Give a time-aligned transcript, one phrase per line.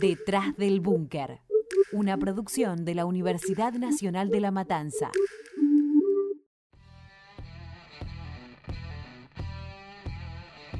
[0.00, 1.40] Detrás del Búnker,
[1.90, 5.10] una producción de la Universidad Nacional de La Matanza.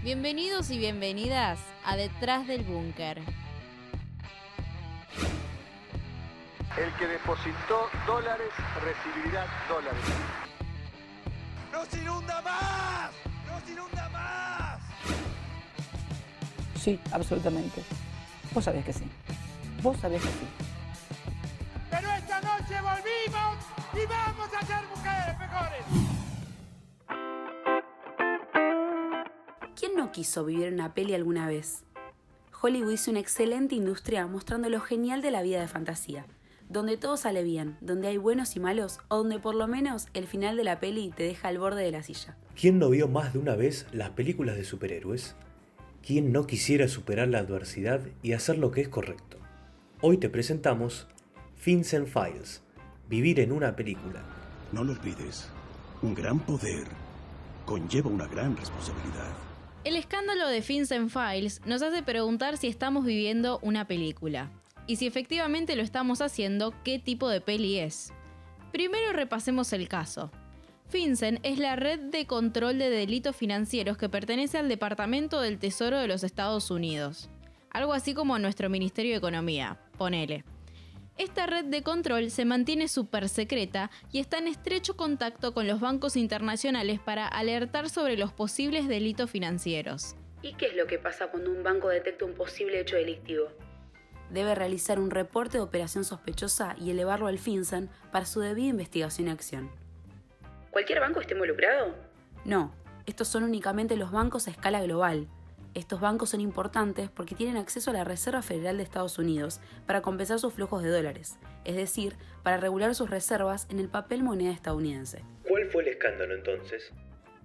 [0.04, 3.18] Bienvenidos y bienvenidas a Detrás del Búnker.
[6.78, 8.50] El que depositó dólares
[8.84, 10.04] recibirá dólares.
[11.72, 13.10] ¡Nos inunda más!
[13.48, 14.80] ¡Nos inunda más!
[16.76, 17.82] Sí, absolutamente.
[18.52, 19.04] Vos sabés que sí.
[19.82, 20.46] Vos sabés que sí.
[21.90, 23.56] Pero esta noche volvimos
[23.94, 25.84] y vamos a ser mujeres mejores.
[29.78, 31.84] ¿Quién no quiso vivir una peli alguna vez?
[32.60, 36.26] Hollywood hizo una excelente industria mostrando lo genial de la vida de fantasía,
[36.68, 40.26] donde todo sale bien, donde hay buenos y malos, o donde por lo menos el
[40.26, 42.36] final de la peli te deja al borde de la silla.
[42.60, 45.36] ¿Quién no vio más de una vez las películas de superhéroes?
[46.08, 49.36] ¿Quién no quisiera superar la adversidad y hacer lo que es correcto?
[50.00, 51.06] Hoy te presentamos
[51.62, 52.62] Vincent Files,
[53.10, 54.22] Vivir en una película.
[54.72, 55.50] No lo olvides,
[56.00, 56.86] un gran poder
[57.66, 59.28] conlleva una gran responsabilidad.
[59.84, 64.50] El escándalo de Vincent Files nos hace preguntar si estamos viviendo una película.
[64.86, 68.14] Y si efectivamente lo estamos haciendo, ¿qué tipo de peli es?
[68.72, 70.30] Primero repasemos el caso.
[70.88, 75.98] FinCEN es la red de control de delitos financieros que pertenece al Departamento del Tesoro
[75.98, 77.28] de los Estados Unidos.
[77.70, 80.44] Algo así como nuestro Ministerio de Economía, ponele.
[81.18, 85.78] Esta red de control se mantiene súper secreta y está en estrecho contacto con los
[85.78, 90.16] bancos internacionales para alertar sobre los posibles delitos financieros.
[90.40, 93.48] ¿Y qué es lo que pasa cuando un banco detecta un posible hecho delictivo?
[94.30, 99.28] Debe realizar un reporte de operación sospechosa y elevarlo al FinCEN para su debida investigación
[99.28, 99.77] y acción.
[100.70, 101.94] ¿Cualquier banco está involucrado?
[102.44, 102.72] No,
[103.06, 105.28] estos son únicamente los bancos a escala global.
[105.74, 110.02] Estos bancos son importantes porque tienen acceso a la Reserva Federal de Estados Unidos para
[110.02, 114.52] compensar sus flujos de dólares, es decir, para regular sus reservas en el papel moneda
[114.52, 115.22] estadounidense.
[115.46, 116.92] ¿Cuál fue el escándalo entonces?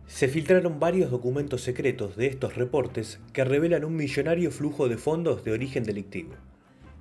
[0.08, 5.44] Se filtraron varios documentos secretos de estos reportes que revelan un millonario flujo de fondos
[5.44, 6.34] de origen delictivo.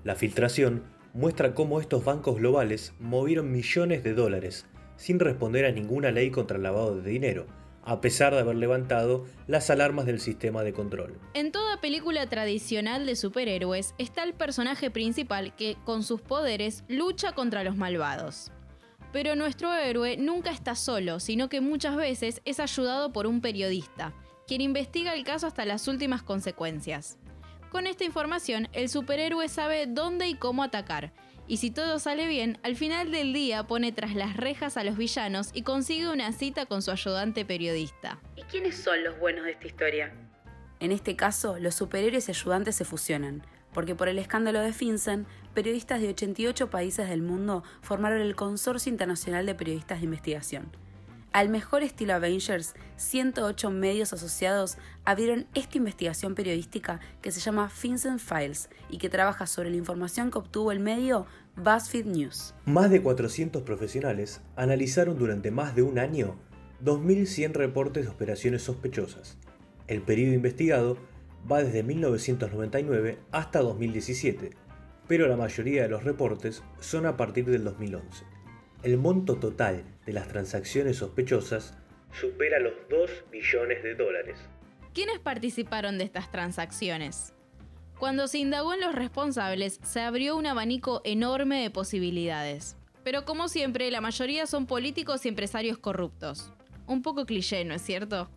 [0.05, 4.67] La filtración muestra cómo estos bancos globales movieron millones de dólares
[4.97, 7.47] sin responder a ninguna ley contra el lavado de dinero,
[7.85, 11.19] a pesar de haber levantado las alarmas del sistema de control.
[11.35, 17.33] En toda película tradicional de superhéroes está el personaje principal que, con sus poderes, lucha
[17.33, 18.53] contra los malvados.
[19.13, 24.15] Pero nuestro héroe nunca está solo, sino que muchas veces es ayudado por un periodista,
[24.47, 27.19] quien investiga el caso hasta las últimas consecuencias.
[27.71, 31.13] Con esta información, el superhéroe sabe dónde y cómo atacar,
[31.49, 34.97] y si todo sale bien, al final del día pone tras las rejas a los
[34.97, 38.19] villanos y consigue una cita con su ayudante periodista.
[38.37, 40.13] ¿Y quiénes son los buenos de esta historia?
[40.81, 43.43] En este caso, los superhéroes y ayudantes se fusionan,
[43.73, 48.91] porque por el escándalo de FinCEN, periodistas de 88 países del mundo formaron el Consorcio
[48.91, 50.71] Internacional de Periodistas de Investigación.
[51.33, 54.77] Al mejor estilo Avengers, 108 medios asociados
[55.07, 60.31] abrieron esta investigación periodística que se llama FinCEN Files y que trabaja sobre la información
[60.31, 61.25] que obtuvo el medio
[61.57, 62.55] BuzzFeed News.
[62.67, 66.37] Más de 400 profesionales analizaron durante más de un año
[66.85, 69.39] 2.100 reportes de operaciones sospechosas.
[69.87, 70.99] El periodo investigado
[71.51, 74.51] va desde 1999 hasta 2017,
[75.09, 78.32] pero la mayoría de los reportes son a partir del 2011.
[78.83, 81.73] El monto total de las transacciones sospechosas
[82.13, 84.37] supera los 2 billones de dólares.
[84.93, 87.33] ¿Quiénes participaron de estas transacciones?
[88.01, 92.77] Cuando se indagó en los responsables, se abrió un abanico enorme de posibilidades.
[93.05, 96.53] Pero como siempre, la mayoría son políticos y empresarios corruptos.
[96.89, 98.29] Un poco cliché, ¿no es cierto?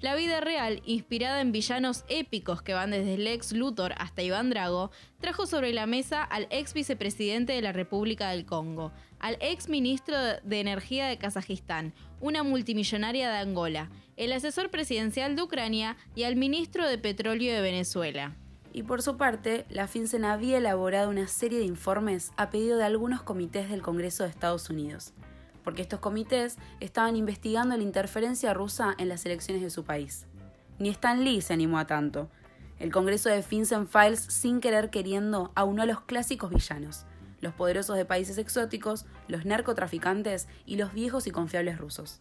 [0.00, 4.90] La vida real, inspirada en villanos épicos que van desde Lex Luthor hasta Iván Drago,
[5.18, 10.16] trajo sobre la mesa al ex vicepresidente de la República del Congo, al ex ministro
[10.18, 16.36] de Energía de Kazajistán, una multimillonaria de Angola, el asesor presidencial de Ucrania y al
[16.36, 18.36] ministro de Petróleo de Venezuela.
[18.74, 22.84] Y por su parte, la FinCEN había elaborado una serie de informes a pedido de
[22.84, 25.14] algunos comités del Congreso de Estados Unidos
[25.64, 30.26] porque estos comités estaban investigando la interferencia rusa en las elecciones de su país.
[30.78, 32.30] Ni Stan Lee se animó a tanto.
[32.78, 37.06] El Congreso de FinCEN Files, sin querer queriendo, aunó a los clásicos villanos,
[37.40, 42.20] los poderosos de países exóticos, los narcotraficantes y los viejos y confiables rusos.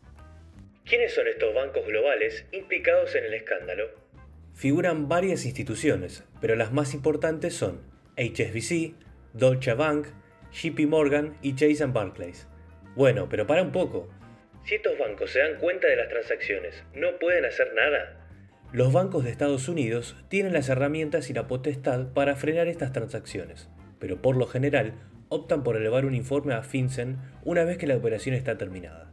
[0.85, 3.85] ¿Quiénes son estos bancos globales implicados en el escándalo?
[4.53, 7.81] Figuran varias instituciones, pero las más importantes son
[8.17, 8.93] HSBC,
[9.33, 10.07] Deutsche Bank,
[10.51, 12.47] JP Morgan y Chase Barclays.
[12.95, 14.07] Bueno, pero para un poco.
[14.65, 18.19] Si estos bancos se dan cuenta de las transacciones, ¿no pueden hacer nada?
[18.71, 23.69] Los bancos de Estados Unidos tienen las herramientas y la potestad para frenar estas transacciones,
[23.99, 24.93] pero por lo general
[25.29, 29.11] optan por elevar un informe a FinCEN una vez que la operación está terminada.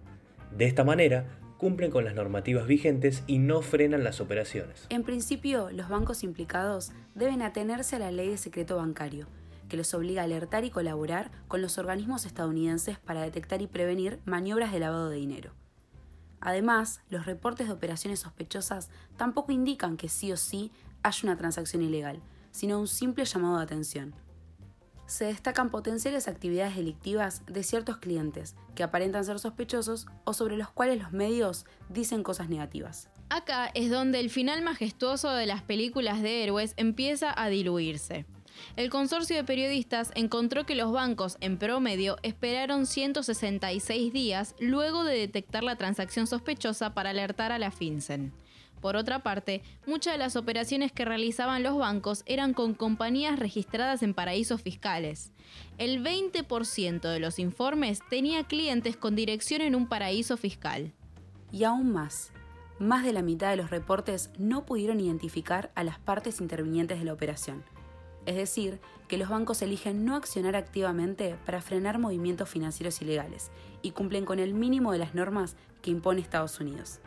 [0.57, 4.87] De esta manera, cumplen con las normativas vigentes y no frenan las operaciones.
[4.89, 9.27] En principio, los bancos implicados deben atenerse a la ley de secreto bancario,
[9.71, 14.21] que los obliga a alertar y colaborar con los organismos estadounidenses para detectar y prevenir
[14.27, 15.53] maniobras de lavado de dinero.
[16.41, 20.73] Además, los reportes de operaciones sospechosas tampoco indican que sí o sí
[21.03, 22.21] haya una transacción ilegal,
[22.51, 24.15] sino un simple llamado de atención.
[25.07, 30.71] Se destacan potenciales actividades delictivas de ciertos clientes que aparentan ser sospechosos o sobre los
[30.71, 33.09] cuales los medios dicen cosas negativas.
[33.29, 38.25] Acá es donde el final majestuoso de las películas de héroes empieza a diluirse.
[38.77, 45.19] El consorcio de periodistas encontró que los bancos en promedio esperaron 166 días luego de
[45.19, 48.33] detectar la transacción sospechosa para alertar a la FinCEN.
[48.81, 54.03] Por otra parte, muchas de las operaciones que realizaban los bancos eran con compañías registradas
[54.03, 55.33] en paraísos fiscales.
[55.77, 60.93] El 20% de los informes tenía clientes con dirección en un paraíso fiscal.
[61.53, 62.33] Y aún más,
[62.79, 67.05] más de la mitad de los reportes no pudieron identificar a las partes intervinientes de
[67.05, 67.63] la operación
[68.27, 73.51] es decir, que los bancos eligen no accionar activamente para frenar movimientos financieros ilegales
[73.83, 77.01] y cumplen con el mínimo de las normas que impone Estados Unidos.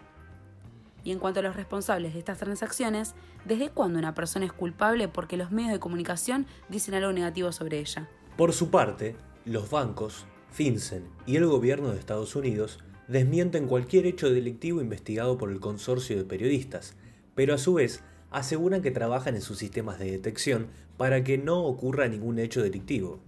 [1.04, 3.14] Y en cuanto a los responsables de estas transacciones,
[3.46, 7.80] ¿desde cuándo una persona es culpable porque los medios de comunicación dicen algo negativo sobre
[7.80, 8.10] ella?
[8.38, 9.16] Por su parte,
[9.46, 15.52] los bancos, FinCEN y el gobierno de Estados Unidos desmienten cualquier hecho delictivo investigado por
[15.52, 16.96] el consorcio de periodistas,
[17.36, 18.04] pero a su vez
[18.34, 23.20] aseguran que trabajan en sus sistemas de detección para que no ocurra ningún hecho delictivo.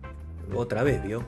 [0.54, 1.26] Otra vez, ¿vio?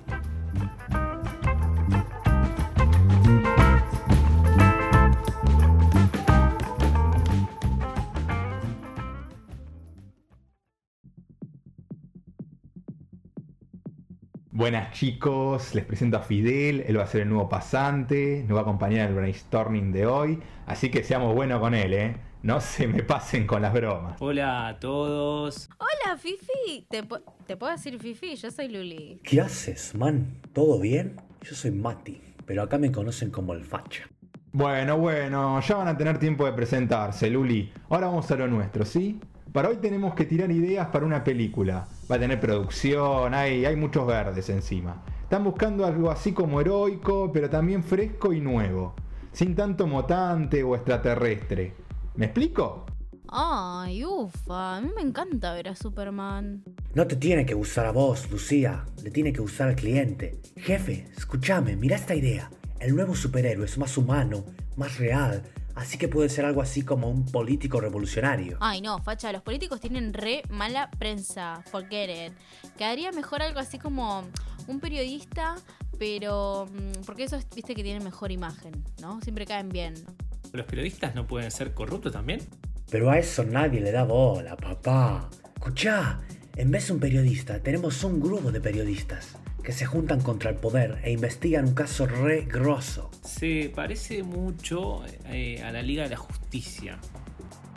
[14.52, 18.62] Buenas chicos, les presento a Fidel, él va a ser el nuevo pasante, nos va
[18.62, 22.16] a acompañar en el brainstorming de hoy, así que seamos buenos con él, ¿eh?
[22.48, 24.16] No se me pasen con las bromas.
[24.22, 25.68] Hola a todos.
[25.80, 26.88] Hola, Fifi.
[26.90, 27.04] ¿Te,
[27.58, 28.38] puedo decir Fifi?
[28.38, 29.20] Yo soy Luli.
[29.22, 30.40] ¿Qué haces, man?
[30.54, 31.18] ¿Todo bien?
[31.42, 34.08] Yo soy Mati, pero acá me conocen como el facha.
[34.54, 37.70] Bueno, bueno, ya van a tener tiempo de presentarse, Luli.
[37.90, 39.20] Ahora vamos a lo nuestro, ¿sí?
[39.52, 41.86] Para hoy tenemos que tirar ideas para una película.
[42.10, 45.04] Va a tener producción, hay, hay muchos verdes encima.
[45.22, 48.96] Están buscando algo así como heroico, pero también fresco y nuevo.
[49.34, 51.87] Sin tanto mutante o extraterrestre.
[52.18, 52.86] ¿Me explico?
[53.30, 56.64] Ay, ufa, a mí me encanta ver a Superman.
[56.96, 60.42] No te tiene que usar a vos, Lucía, le tiene que usar al cliente.
[60.56, 62.50] Jefe, escúchame, mira esta idea.
[62.80, 65.44] El nuevo superhéroe es más humano, más real,
[65.78, 68.58] Así que puede ser algo así como un político revolucionario.
[68.62, 71.62] Ay, no, facha, los políticos tienen re mala prensa.
[71.70, 72.34] Forget it.
[72.78, 74.24] Quedaría mejor algo así como
[74.68, 75.56] un periodista,
[76.00, 76.66] pero.
[76.66, 79.22] Mm, porque eso viste que tiene mejor imagen, ¿no?
[79.22, 79.94] Siempre caen bien.
[80.54, 82.42] ¿Los periodistas no pueden ser corruptos también?
[82.90, 85.30] Pero a eso nadie le da bola, papá.
[85.56, 86.20] Escuchá,
[86.56, 90.56] en vez de un periodista, tenemos un grupo de periodistas que se juntan contra el
[90.56, 93.12] poder e investigan un caso re grosso.
[93.24, 96.98] Se parece mucho eh, a la Liga de la Justicia.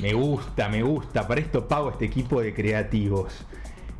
[0.00, 1.26] Me gusta, me gusta.
[1.26, 3.44] Para esto pago este equipo de creativos.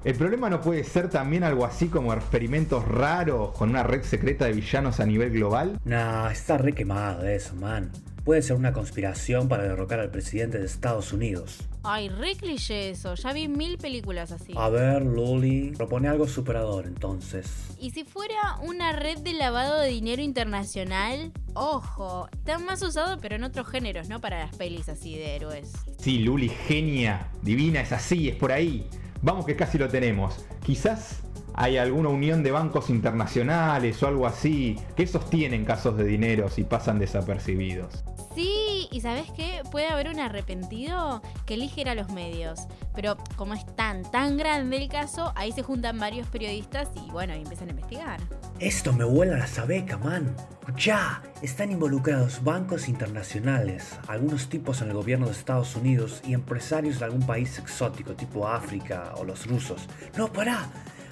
[0.03, 4.47] El problema no puede ser también algo así como experimentos raros con una red secreta
[4.47, 5.79] de villanos a nivel global.
[5.85, 7.91] Nah, está re quemado eso, man.
[8.25, 11.59] Puede ser una conspiración para derrocar al presidente de Estados Unidos.
[11.83, 13.15] Ay, re cliché eso.
[13.15, 14.53] Ya vi mil películas así.
[14.57, 17.47] A ver, Luli, propone algo superador entonces.
[17.81, 21.33] ¿Y si fuera una red de lavado de dinero internacional?
[21.55, 25.73] Ojo, está más usado pero en otros géneros, no para las pelis así de héroes.
[25.99, 28.87] Sí, Luli, genia, divina, es así, es por ahí.
[29.23, 30.45] Vamos que casi lo tenemos.
[30.65, 31.23] Quizás
[31.55, 36.65] hay alguna unión de bancos internacionales o algo así que sostienen casos de dinero si
[36.65, 38.05] pasan desapercibidos.
[38.35, 39.63] Sí, y ¿sabes qué?
[39.73, 42.61] Puede haber un arrepentido que elige a los medios.
[42.95, 47.33] Pero como es tan, tan grande el caso, ahí se juntan varios periodistas y bueno,
[47.33, 48.21] empiezan a investigar.
[48.61, 50.37] Esto me huele a la sabeca, man.
[50.77, 57.01] Ya, están involucrados bancos internacionales, algunos tipos en el gobierno de Estados Unidos y empresarios
[57.01, 59.89] de algún país exótico, tipo África o los rusos.
[60.17, 60.69] No, pará.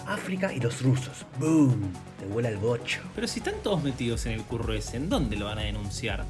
[0.08, 1.26] África y los rusos.
[1.38, 1.92] ¡Boom!
[2.18, 3.00] Te huele el bocho.
[3.14, 6.24] Pero si están todos metidos en el curro ese, ¿en dónde lo van a denunciar?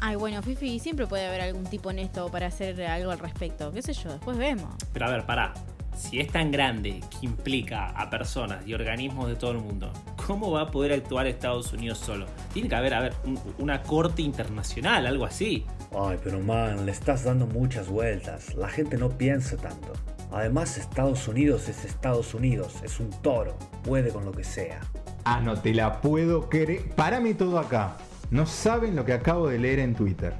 [0.00, 3.70] Ay, bueno, Fifi, siempre puede haber algún tipo honesto para hacer algo al respecto.
[3.72, 4.10] ¿Qué sé yo?
[4.10, 4.74] Después vemos.
[4.92, 5.52] Pero a ver, pará.
[5.96, 9.92] si es tan grande que implica a personas y organismos de todo el mundo,
[10.26, 12.26] ¿cómo va a poder actuar Estados Unidos solo?
[12.52, 13.14] Tiene que haber, a ver,
[13.58, 15.64] una corte internacional, algo así.
[15.98, 18.54] Ay, pero man, le estás dando muchas vueltas.
[18.54, 19.92] La gente no piensa tanto.
[20.32, 24.80] Además, Estados Unidos es Estados Unidos, es un toro, puede con lo que sea.
[25.24, 26.88] Ah, no te la puedo creer.
[26.94, 27.96] Párame todo acá.
[28.30, 30.34] No saben lo que acabo de leer en Twitter.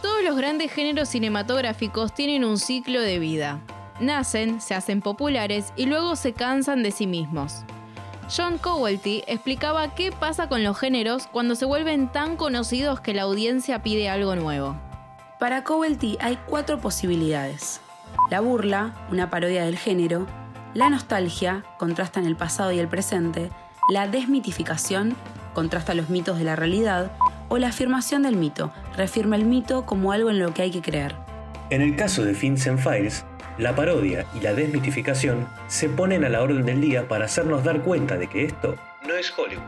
[0.00, 3.60] Todos los grandes géneros cinematográficos tienen un ciclo de vida.
[4.00, 7.64] Nacen, se hacen populares y luego se cansan de sí mismos.
[8.28, 13.22] John Cowelty explicaba qué pasa con los géneros cuando se vuelven tan conocidos que la
[13.22, 14.76] audiencia pide algo nuevo.
[15.38, 17.80] Para Cowelty hay cuatro posibilidades.
[18.30, 20.26] La burla, una parodia del género,
[20.74, 23.50] la nostalgia, contrasta en el pasado y el presente,
[23.92, 25.14] la desmitificación,
[25.54, 27.12] contrasta los mitos de la realidad,
[27.48, 30.82] o la afirmación del mito, reafirma el mito como algo en lo que hay que
[30.82, 31.14] creer.
[31.70, 33.24] En el caso de Fins and Files,
[33.58, 37.82] la parodia y la desmitificación se ponen a la orden del día para hacernos dar
[37.82, 39.62] cuenta de que esto no es Hollywood.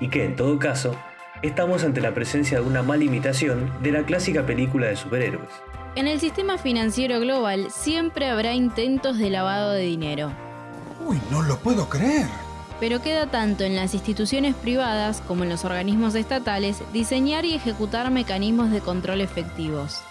[0.00, 0.96] Y que en todo caso,
[1.42, 5.50] estamos ante la presencia de una mala imitación de la clásica película de superhéroes.
[5.94, 10.32] En el sistema financiero global siempre habrá intentos de lavado de dinero.
[11.04, 12.26] Uy, no lo puedo creer.
[12.80, 18.10] Pero queda tanto en las instituciones privadas como en los organismos estatales diseñar y ejecutar
[18.10, 20.02] mecanismos de control efectivos.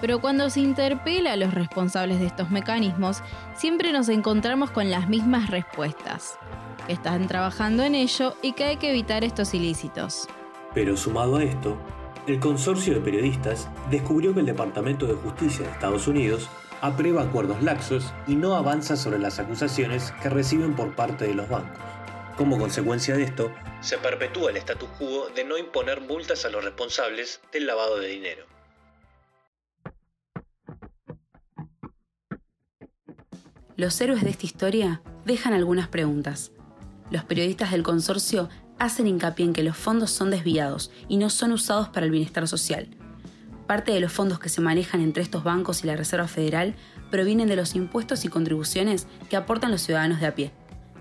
[0.00, 3.22] Pero cuando se interpela a los responsables de estos mecanismos,
[3.54, 6.38] siempre nos encontramos con las mismas respuestas,
[6.86, 10.28] que están trabajando en ello y que hay que evitar estos ilícitos.
[10.74, 11.78] Pero sumado a esto,
[12.26, 16.48] el consorcio de periodistas descubrió que el Departamento de Justicia de Estados Unidos
[16.82, 21.48] aprueba acuerdos laxos y no avanza sobre las acusaciones que reciben por parte de los
[21.48, 21.78] bancos.
[22.36, 23.50] Como consecuencia de esto,
[23.80, 28.08] se perpetúa el status quo de no imponer multas a los responsables del lavado de
[28.08, 28.55] dinero.
[33.76, 36.50] Los héroes de esta historia dejan algunas preguntas.
[37.10, 41.52] Los periodistas del consorcio hacen hincapié en que los fondos son desviados y no son
[41.52, 42.88] usados para el bienestar social.
[43.66, 46.74] Parte de los fondos que se manejan entre estos bancos y la Reserva Federal
[47.10, 50.52] provienen de los impuestos y contribuciones que aportan los ciudadanos de a pie.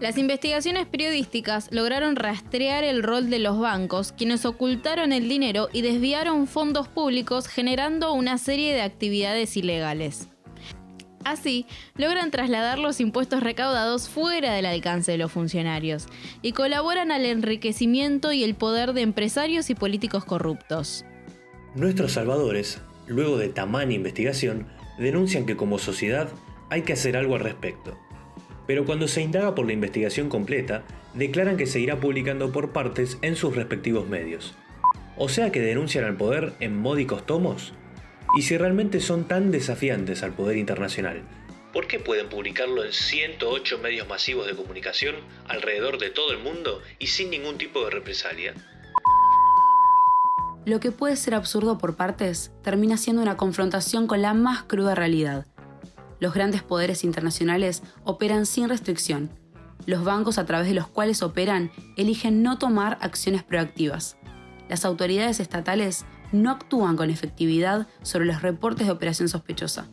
[0.02, 5.82] Las investigaciones periodísticas lograron rastrear el rol de los bancos, quienes ocultaron el dinero y
[5.82, 10.28] desviaron fondos públicos generando una serie de actividades ilegales.
[11.26, 11.66] Así,
[11.98, 16.06] logran trasladar los impuestos recaudados fuera del alcance de los funcionarios
[16.44, 21.04] y colaboran al enriquecimiento y el poder de empresarios y políticos corruptos.
[21.74, 24.68] Nuestros salvadores, luego de tamaña investigación,
[25.00, 26.30] denuncian que como sociedad
[26.70, 27.98] hay que hacer algo al respecto.
[28.68, 30.84] Pero cuando se indaga por la investigación completa,
[31.16, 34.54] declaran que se irá publicando por partes en sus respectivos medios.
[35.18, 37.74] O sea que denuncian al poder en módicos tomos.
[38.38, 41.22] Y si realmente son tan desafiantes al poder internacional,
[41.72, 45.16] ¿por qué pueden publicarlo en 108 medios masivos de comunicación
[45.48, 48.54] alrededor de todo el mundo y sin ningún tipo de represalia?
[50.66, 54.96] Lo que puede ser absurdo por partes termina siendo una confrontación con la más cruda
[54.96, 55.46] realidad.
[56.20, 59.30] Los grandes poderes internacionales operan sin restricción.
[59.86, 64.18] Los bancos a través de los cuales operan eligen no tomar acciones proactivas.
[64.68, 66.06] Las autoridades estatales
[66.42, 69.88] no actúan con efectividad sobre los reportes de operación sospechosa.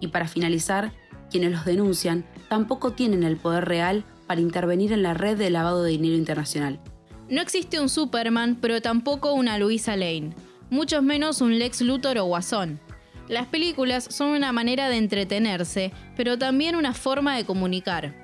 [0.00, 0.92] Y para finalizar,
[1.30, 5.82] quienes los denuncian tampoco tienen el poder real para intervenir en la red de lavado
[5.82, 6.80] de dinero internacional.
[7.28, 10.34] No existe un Superman, pero tampoco una Luisa Lane,
[10.70, 12.80] mucho menos un Lex Luthor o Guasón.
[13.28, 18.14] Las películas son una manera de entretenerse, pero también una forma de comunicar.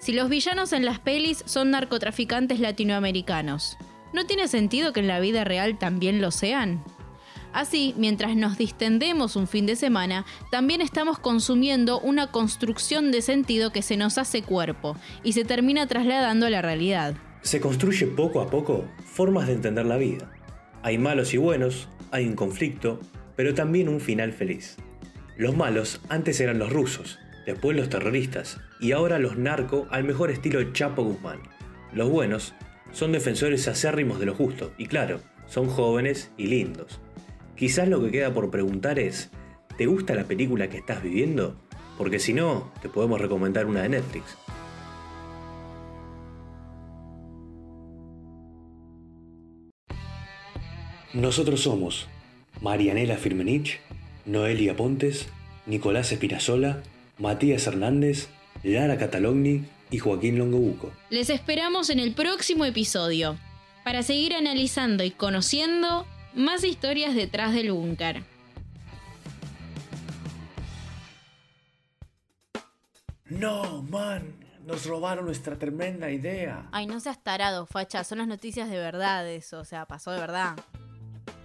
[0.00, 3.76] Si los villanos en las pelis son narcotraficantes latinoamericanos,
[4.12, 6.82] ¿no tiene sentido que en la vida real también lo sean?
[7.52, 13.72] Así, mientras nos distendemos un fin de semana, también estamos consumiendo una construcción de sentido
[13.72, 17.14] que se nos hace cuerpo y se termina trasladando a la realidad.
[17.42, 20.30] Se construye poco a poco formas de entender la vida.
[20.82, 23.00] Hay malos y buenos, hay un conflicto,
[23.36, 24.76] pero también un final feliz.
[25.36, 30.30] Los malos antes eran los rusos, después los terroristas y ahora los narco al mejor
[30.30, 31.40] estilo Chapo Guzmán.
[31.92, 32.54] Los buenos
[32.92, 37.00] son defensores acérrimos de lo justo y claro, son jóvenes y lindos.
[37.58, 39.30] Quizás lo que queda por preguntar es,
[39.76, 41.56] ¿te gusta la película que estás viviendo?
[41.98, 44.38] Porque si no, te podemos recomendar una de Netflix.
[51.12, 52.06] Nosotros somos
[52.60, 53.80] Marianela Firmenich,
[54.24, 55.26] Noelia Pontes,
[55.66, 56.84] Nicolás Espinazola,
[57.18, 58.28] Matías Hernández,
[58.62, 60.92] Lara Catalogni y Joaquín Longobuco.
[61.10, 63.36] Les esperamos en el próximo episodio.
[63.84, 68.22] para seguir analizando y conociendo más historias detrás del búnker.
[73.28, 76.68] No, man, nos robaron nuestra tremenda idea.
[76.72, 80.20] Ay, no seas tarado, facha, son las noticias de verdad eso, o sea, pasó de
[80.20, 80.56] verdad.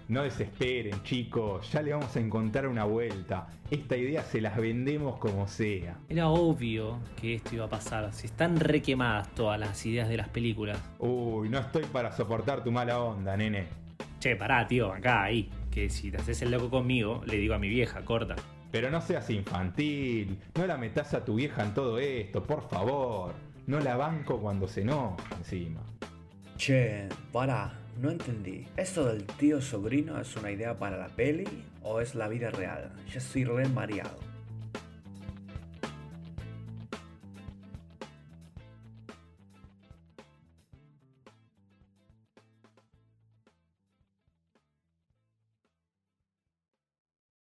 [0.06, 3.46] No desesperen, chicos, ya le vamos a encontrar una vuelta.
[3.70, 5.96] Esta idea se las vendemos como sea.
[6.10, 8.12] Era obvio que esto iba a pasar.
[8.12, 10.78] Si están requemadas todas las ideas de las películas.
[10.98, 13.83] Uy, no estoy para soportar tu mala onda, nene.
[14.24, 15.50] Che, pará, tío, acá, ahí.
[15.70, 18.34] Que si te haces el loco conmigo, le digo a mi vieja, corta.
[18.70, 23.34] Pero no seas infantil, no la metas a tu vieja en todo esto, por favor.
[23.66, 25.82] No la banco cuando se enoja encima.
[26.56, 28.66] Che, para, no entendí.
[28.78, 31.44] ¿Esto del tío sobrino es una idea para la peli
[31.82, 32.92] o es la vida real?
[33.12, 34.16] Ya estoy re mareado.